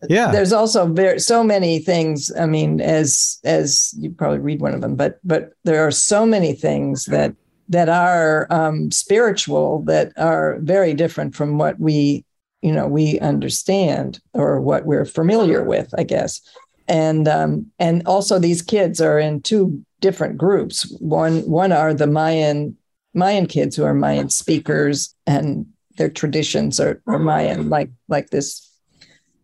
[0.10, 2.32] Yeah, there's also very so many things.
[2.36, 6.26] I mean, as as you probably read one of them, but but there are so
[6.26, 7.36] many things that
[7.70, 12.26] that are um, spiritual that are very different from what we
[12.62, 16.42] you know we understand or what we're familiar with, I guess.
[16.88, 20.92] And um, and also these kids are in two different groups.
[21.00, 22.76] One one are the Mayan
[23.13, 25.65] Mayan kids who are Mayan speakers and
[25.97, 28.69] their traditions are, are Mayan, like like this,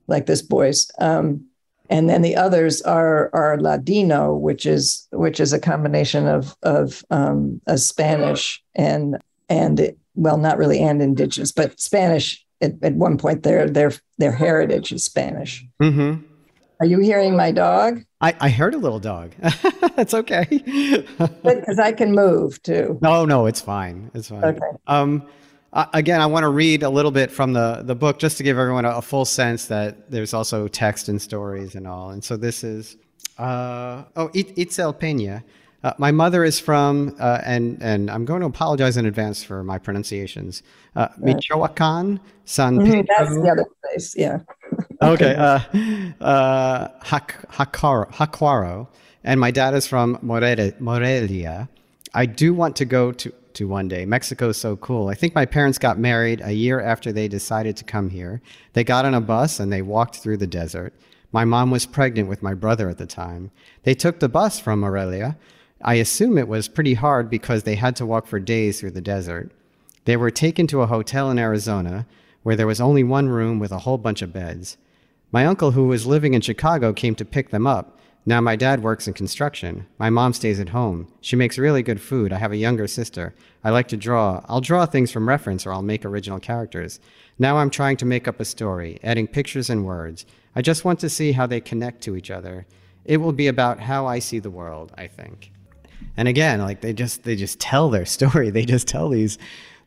[0.07, 0.89] like this boy's.
[0.99, 1.45] Um,
[1.89, 7.03] and then the others are are Ladino, which is which is a combination of of
[7.11, 9.17] um, a Spanish and
[9.49, 12.43] and well, not really and indigenous, but Spanish.
[12.59, 15.63] At, at one point, their their their heritage is Spanish.
[15.79, 16.25] Mm-hmm.
[16.79, 18.03] Are you hearing my dog?
[18.21, 19.31] I, I heard a little dog.
[19.95, 20.45] That's okay.
[20.49, 22.99] Because I can move too.
[23.01, 24.11] No, no, it's fine.
[24.13, 24.43] It's fine.
[24.43, 24.59] Okay.
[24.85, 25.27] Um,
[25.93, 28.57] again, I want to read a little bit from the, the book just to give
[28.57, 32.11] everyone a, a full sense that there's also text and stories and all.
[32.11, 32.97] And so this is,
[33.37, 35.43] uh, oh, Itzel Peña.
[35.83, 39.63] Uh, my mother is from, uh, and and I'm going to apologize in advance for
[39.63, 40.63] my pronunciations.
[40.95, 42.93] Uh, Michoacan, San Pedro.
[42.93, 44.39] Mm-hmm, that's the other place, yeah.
[45.01, 45.59] Okay, uh,
[46.23, 48.87] uh, Hacuaro,
[49.23, 51.69] and my dad is from Morelia.
[52.13, 54.05] I do want to go to to one day.
[54.05, 55.07] Mexico is so cool.
[55.07, 58.39] I think my parents got married a year after they decided to come here.
[58.73, 60.93] They got on a bus and they walked through the desert.
[61.31, 63.49] My mom was pregnant with my brother at the time.
[63.81, 65.37] They took the bus from Morelia
[65.81, 69.01] I assume it was pretty hard because they had to walk for days through the
[69.01, 69.51] desert.
[70.05, 72.07] They were taken to a hotel in Arizona
[72.43, 74.77] where there was only one room with a whole bunch of beds.
[75.31, 77.99] My uncle, who was living in Chicago, came to pick them up.
[78.25, 79.87] Now my dad works in construction.
[79.97, 81.07] My mom stays at home.
[81.21, 82.33] She makes really good food.
[82.33, 83.33] I have a younger sister.
[83.63, 84.43] I like to draw.
[84.49, 86.99] I'll draw things from reference or I'll make original characters.
[87.39, 90.25] Now I'm trying to make up a story, adding pictures and words.
[90.55, 92.65] I just want to see how they connect to each other.
[93.05, 95.51] It will be about how I see the world, I think
[96.15, 99.37] and again like they just they just tell their story they just tell these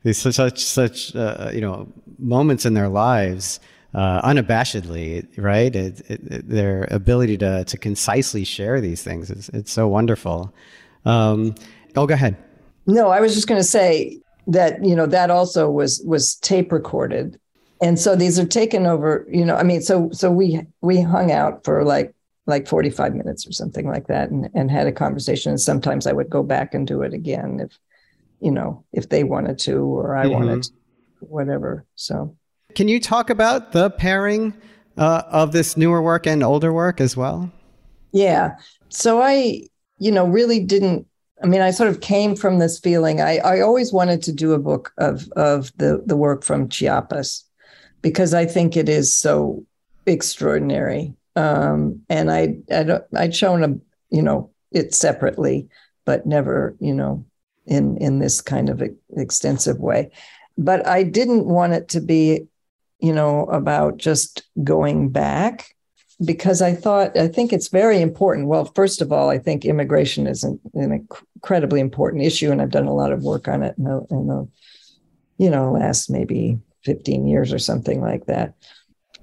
[0.03, 1.89] these such such uh, you know
[2.19, 3.61] moments in their lives
[3.95, 9.73] uh, unabashedly right it, it, their ability to to concisely share these things is it's
[9.73, 10.55] so wonderful
[11.05, 11.55] um,
[11.97, 12.37] oh go ahead
[12.87, 16.73] no i was just going to say that you know that also was was tape
[16.73, 17.39] recorded
[17.83, 21.33] and so these are taken over you know i mean so so we we hung
[21.33, 22.15] out for like
[22.47, 25.51] like 45 minutes or something like that and, and had a conversation.
[25.51, 27.79] And sometimes I would go back and do it again if
[28.41, 30.33] you know, if they wanted to or I mm-hmm.
[30.33, 30.73] wanted to,
[31.21, 31.85] whatever.
[31.95, 32.37] So,
[32.75, 34.55] can you talk about the pairing
[34.97, 37.51] uh, of this newer work and older work as well?
[38.13, 38.57] Yeah.
[38.89, 39.63] So I,
[39.99, 41.07] you know, really didn't.
[41.43, 43.21] I mean, I sort of came from this feeling.
[43.21, 47.45] I, I always wanted to do a book of of the the work from Chiapas
[48.03, 49.65] because I think it is so
[50.07, 51.15] extraordinary.
[51.37, 55.69] Um, and I, I I'd shown a you know it separately,
[56.05, 57.25] but never you know
[57.67, 58.83] in in this kind of
[59.17, 60.11] extensive way.
[60.59, 62.47] But I didn't want it to be,
[63.01, 65.75] you know, about just going back
[66.25, 68.49] because I thought I think it's very important.
[68.49, 72.71] Well, first of all, I think immigration is an, an incredibly important issue, and I've
[72.71, 74.49] done a lot of work on it in the, in the
[75.39, 78.55] you know last maybe 15 years or something like that.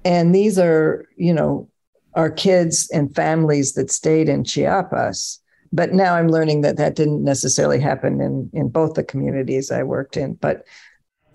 [0.04, 1.68] And these are, you know,
[2.14, 5.40] our kids and families that stayed in Chiapas.
[5.72, 9.82] But now I'm learning that that didn't necessarily happen in, in both the communities I
[9.82, 10.34] worked in.
[10.34, 10.64] But,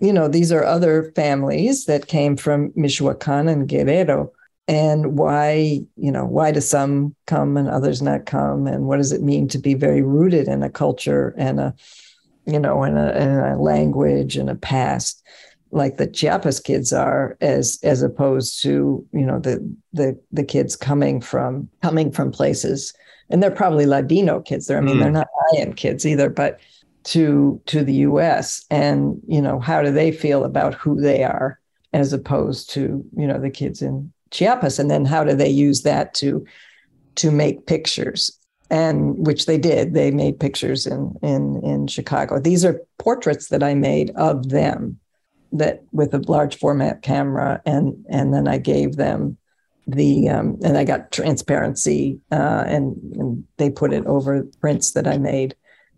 [0.00, 4.32] you know, these are other families that came from Michoacan and Guerrero.
[4.66, 8.66] And why, you know, why do some come and others not come?
[8.66, 11.74] And what does it mean to be very rooted in a culture and a,
[12.46, 15.22] you know, in a, in a language and a past?
[15.74, 19.58] like the Chiapas kids are as as opposed to you know the
[19.92, 22.94] the the kids coming from coming from places
[23.28, 25.00] and they're probably Ladino kids there I mean mm.
[25.00, 26.60] they're not Mayan kids either but
[27.04, 31.60] to to the US and you know how do they feel about who they are
[31.92, 34.78] as opposed to you know the kids in Chiapas?
[34.78, 36.44] And then how do they use that to
[37.16, 38.36] to make pictures?
[38.70, 39.94] And which they did.
[39.94, 42.40] They made pictures in in in Chicago.
[42.40, 44.98] These are portraits that I made of them
[45.52, 49.36] that with a large format camera, and and then I gave them
[49.86, 55.06] the um, and I got transparency, uh, and, and they put it over prints that
[55.06, 55.54] I made.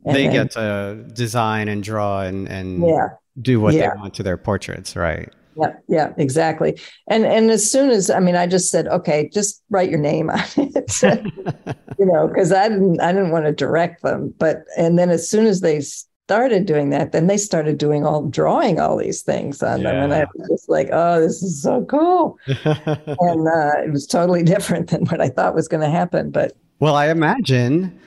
[0.07, 3.09] They then, get to design and draw and and yeah,
[3.41, 3.91] do what yeah.
[3.91, 5.33] they want to their portraits, right?
[5.57, 6.79] Yeah, yeah, exactly.
[7.09, 10.31] And and as soon as I mean, I just said, okay, just write your name
[10.31, 11.03] on it,
[11.99, 14.35] you know, because I didn't I didn't want to direct them.
[14.39, 15.81] But and then as soon as they
[16.27, 19.93] started doing that, then they started doing all drawing all these things on yeah.
[19.93, 24.07] them, and I was just like, "Oh, this is so cool!" and uh, it was
[24.07, 26.31] totally different than what I thought was going to happen.
[26.31, 27.99] But well, I imagine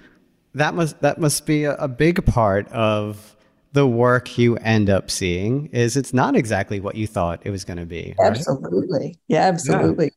[0.55, 3.35] that must that must be a, a big part of
[3.73, 5.67] the work you end up seeing.
[5.67, 8.15] Is it's not exactly what you thought it was going to be.
[8.19, 8.31] Right?
[8.31, 10.11] Absolutely, yeah, absolutely,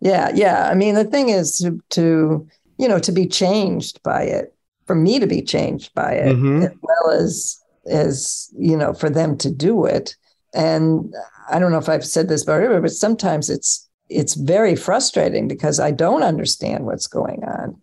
[0.00, 0.30] yeah.
[0.30, 0.70] yeah, yeah.
[0.70, 2.46] I mean, the thing is to to
[2.78, 4.52] you know to be changed by it
[4.86, 6.62] for me to be changed by it mm-hmm.
[6.62, 10.16] as well as as you know for them to do it
[10.54, 11.14] and
[11.50, 15.80] i don't know if i've said this before but sometimes it's it's very frustrating because
[15.80, 17.76] i don't understand what's going on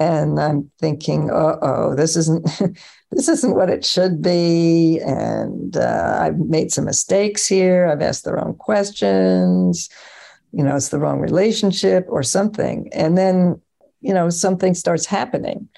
[0.00, 2.44] and i'm thinking oh this isn't
[3.12, 8.24] this isn't what it should be and uh, i've made some mistakes here i've asked
[8.24, 9.88] the wrong questions
[10.52, 13.60] you know it's the wrong relationship or something and then
[14.00, 15.68] you know something starts happening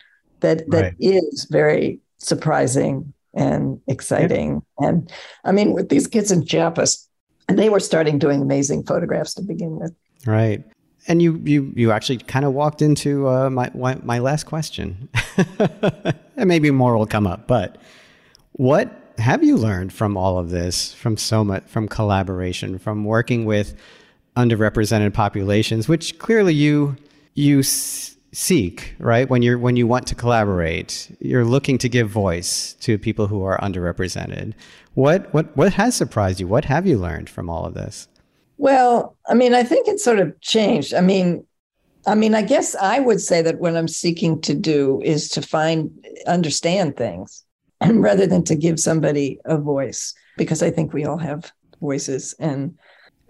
[0.40, 0.94] that that right.
[0.98, 4.62] is very surprising and exciting.
[4.80, 4.88] Yeah.
[4.88, 5.12] And
[5.44, 7.08] I mean, with these kids in Chiapas,
[7.48, 9.94] and they were starting doing amazing photographs to begin with.
[10.26, 10.62] Right.
[11.08, 15.08] And you you you actually kind of walked into uh, my my last question,
[16.36, 17.48] and maybe more will come up.
[17.48, 17.78] But
[18.52, 23.44] what have you learned from all of this, from so much, from collaboration, from working
[23.44, 23.74] with
[24.36, 26.96] underrepresented populations, which clearly you
[27.34, 29.28] you seek right?
[29.28, 33.42] When you're when you want to collaborate you're looking to give voice to people who
[33.44, 34.54] are underrepresented.
[34.94, 36.48] What what what has surprised you?
[36.48, 38.08] What have you learned from all of this
[38.62, 40.94] well i mean i think it's sort of changed.
[40.94, 41.44] I mean
[42.06, 45.42] i mean i guess i would say that what i'm seeking to do is to
[45.42, 45.90] find
[46.26, 47.44] understand things
[47.80, 52.34] and rather than to give somebody a voice because i think we all have voices.
[52.38, 52.78] And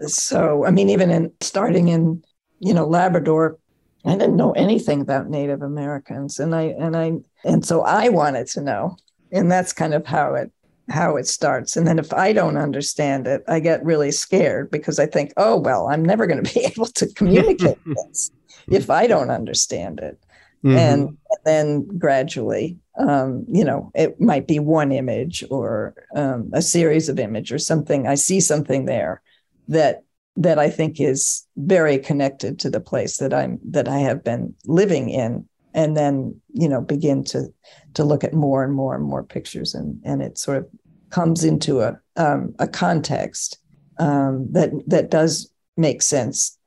[0.05, 2.23] so i mean even in starting in
[2.59, 3.57] you know labrador
[4.05, 7.13] I didn't know anything about Native Americans, and I and I
[7.45, 8.97] and so I wanted to know,
[9.31, 10.51] and that's kind of how it
[10.89, 11.77] how it starts.
[11.77, 15.57] And then if I don't understand it, I get really scared because I think, oh
[15.57, 18.31] well, I'm never going to be able to communicate this
[18.67, 20.19] if I don't understand it.
[20.63, 20.77] Mm-hmm.
[20.77, 26.61] And, and, then gradually, um, you know, it might be one image or um, a
[26.61, 28.07] series of image or something.
[28.07, 29.21] I see something there
[29.67, 30.03] that
[30.37, 34.55] that I think is very connected to the place that I'm that I have been
[34.65, 37.47] living in and then you know begin to
[37.93, 40.67] to look at more and more and more pictures and and it sort of
[41.09, 43.59] comes into a um, a context
[43.99, 46.57] um, that that does make sense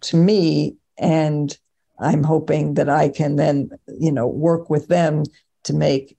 [0.00, 1.58] to me and
[1.98, 5.24] I'm hoping that I can then you know work with them
[5.64, 6.16] to make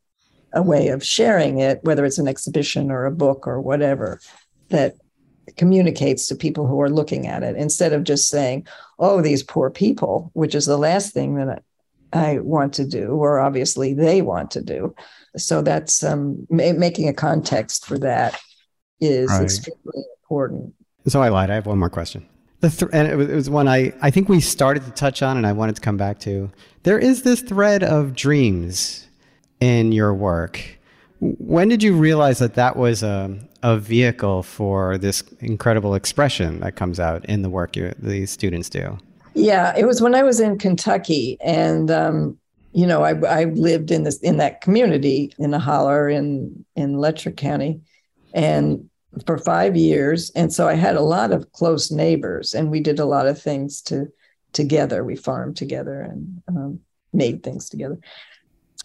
[0.54, 4.20] a way of sharing it, whether it's an exhibition or a book or whatever,
[4.70, 4.96] that
[5.56, 8.66] communicates to people who are looking at it instead of just saying,
[9.00, 11.64] oh, these poor people, which is the last thing that
[12.14, 14.96] I want to do, or obviously they want to do.
[15.36, 18.40] So that's um, ma- making a context for that
[19.00, 19.44] is right.
[19.44, 20.74] extremely important.
[21.08, 21.50] So I lied.
[21.50, 22.28] I have one more question.
[22.60, 25.22] The th- and it was, it was one I, I think we started to touch
[25.22, 26.52] on and I wanted to come back to.
[26.84, 29.08] There is this thread of dreams
[29.60, 30.80] in your work.
[31.20, 36.76] When did you realize that that was a, a vehicle for this incredible expression that
[36.76, 38.98] comes out in the work you, these students do?
[39.38, 42.38] Yeah, it was when I was in Kentucky, and um,
[42.72, 46.98] you know, I, I lived in this in that community in a holler in in
[46.98, 47.82] Letcher County,
[48.34, 48.90] and
[49.28, 52.98] for five years, and so I had a lot of close neighbors, and we did
[52.98, 54.08] a lot of things to
[54.54, 55.04] together.
[55.04, 56.80] We farmed together and um,
[57.14, 58.00] made things together.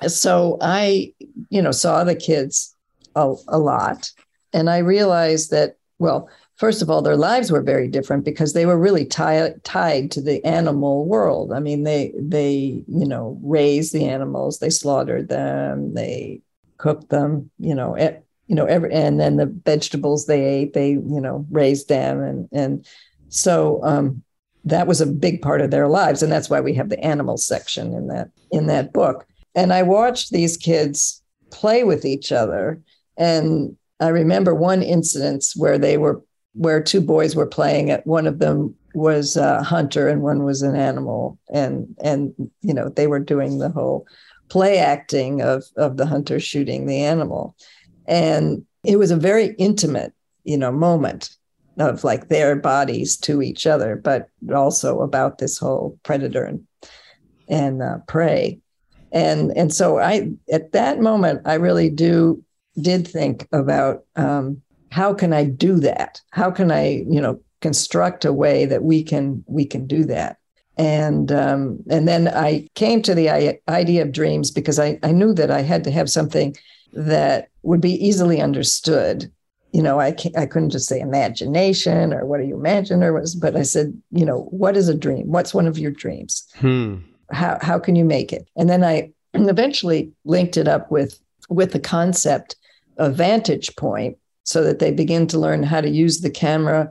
[0.07, 1.15] So I,
[1.49, 2.77] you know, saw the kids
[3.17, 4.11] a, a lot,
[4.53, 6.29] and I realized that well,
[6.63, 10.21] first of all, their lives were very different because they were really tie, tied to
[10.23, 11.53] the animal world.
[11.53, 16.41] I mean, they they you know raised the animals, they slaughtered them, they
[16.79, 17.97] cooked them, you know,
[18.53, 22.21] you know, every, and then the vegetables they ate, they, you know, raised them.
[22.21, 22.87] And, and
[23.29, 24.23] so um,
[24.65, 26.23] that was a big part of their lives.
[26.23, 29.27] And that's why we have the animal section in that, in that book.
[29.55, 32.83] And I watched these kids play with each other.
[33.17, 36.23] And I remember one incident where they were,
[36.55, 37.91] where two boys were playing.
[37.91, 41.39] At one of them was a hunter and one was an animal.
[41.53, 44.07] And and you know they were doing the whole
[44.49, 47.57] play acting of of the hunter shooting the animal.
[48.07, 50.13] And it was a very intimate,
[50.45, 51.37] you know, moment
[51.79, 56.67] of like their bodies to each other, but also about this whole predator and
[57.49, 58.59] and uh, prey.
[59.11, 62.43] And and so I at that moment I really do
[62.81, 66.20] did think about um, how can I do that?
[66.32, 70.36] How can I you know construct a way that we can we can do that?
[70.76, 75.32] And um, and then I came to the idea of dreams because I, I knew
[75.34, 76.55] that I had to have something
[76.93, 79.32] that would be easily understood.
[79.72, 83.34] You know, I I couldn't just say imagination or what do you imagine or was,
[83.34, 85.26] but I said, you know, what is a dream?
[85.28, 86.47] What's one of your dreams?
[86.57, 86.99] Hmm.
[87.30, 88.47] How how can you make it?
[88.57, 91.18] And then I eventually linked it up with
[91.49, 92.57] with the concept
[92.99, 96.90] of vantage point so that they begin to learn how to use the camera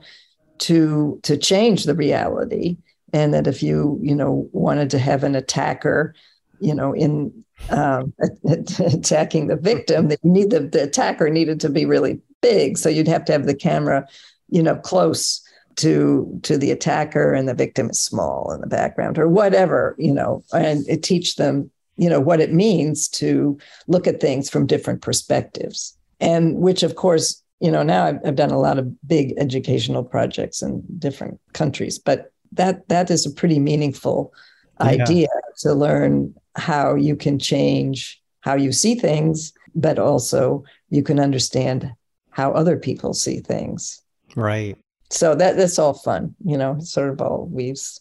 [0.60, 2.78] to to change the reality.
[3.14, 6.16] And that if you you know wanted to have an attacker
[6.60, 8.14] you know in um,
[8.80, 12.78] attacking the victim that you need the, the attacker needed to be really big.
[12.78, 14.08] So you'd have to have the camera
[14.50, 15.42] you know close
[15.78, 20.14] to to the attacker and the victim is small in the background or whatever you
[20.14, 24.68] know and it teach them you know what it means to look at things from
[24.68, 28.88] different perspectives and which of course you know now I've, I've done a lot of
[29.08, 34.34] big educational projects in different countries but that that is a pretty meaningful
[34.80, 34.88] yeah.
[34.88, 35.28] idea
[35.60, 41.92] to learn how you can change how you see things, but also you can understand
[42.32, 44.02] how other people see things.
[44.36, 44.78] Right.
[45.10, 48.00] So that that's all fun, you know, sort of all weaves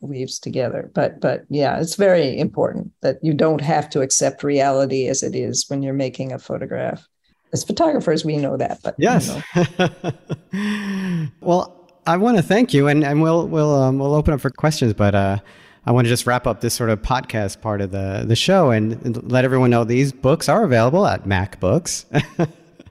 [0.00, 0.90] weaves together.
[0.94, 5.34] But but yeah, it's very important that you don't have to accept reality as it
[5.34, 7.06] is when you're making a photograph.
[7.52, 9.36] As photographers, we know that, but yes.
[11.40, 11.76] Well,
[12.06, 14.94] I want to thank you, and and we'll we'll um, we'll open up for questions,
[14.94, 15.38] but uh,
[15.86, 18.70] I want to just wrap up this sort of podcast part of the, the show
[18.70, 22.04] and, and let everyone know these books are available at MACK books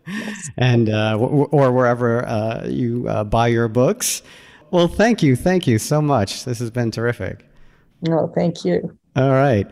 [0.07, 0.49] yes.
[0.57, 4.24] and uh, w- or wherever uh, you uh, buy your books.
[4.72, 6.45] Well, thank you, thank you so much.
[6.45, 7.45] This has been terrific.
[8.01, 8.97] No, thank you.
[9.16, 9.68] All right.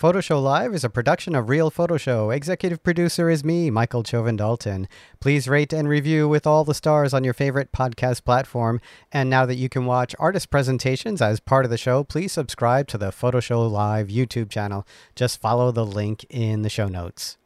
[0.00, 2.30] Photo Show Live is a production of Real Photo Show.
[2.30, 4.88] Executive producer is me, Michael Chovan Dalton.
[5.20, 8.80] Please rate and review with all the stars on your favorite podcast platform.
[9.12, 12.88] And now that you can watch artist presentations as part of the show, please subscribe
[12.88, 14.86] to the Photo Show Live YouTube channel.
[15.14, 17.36] Just follow the link in the show notes.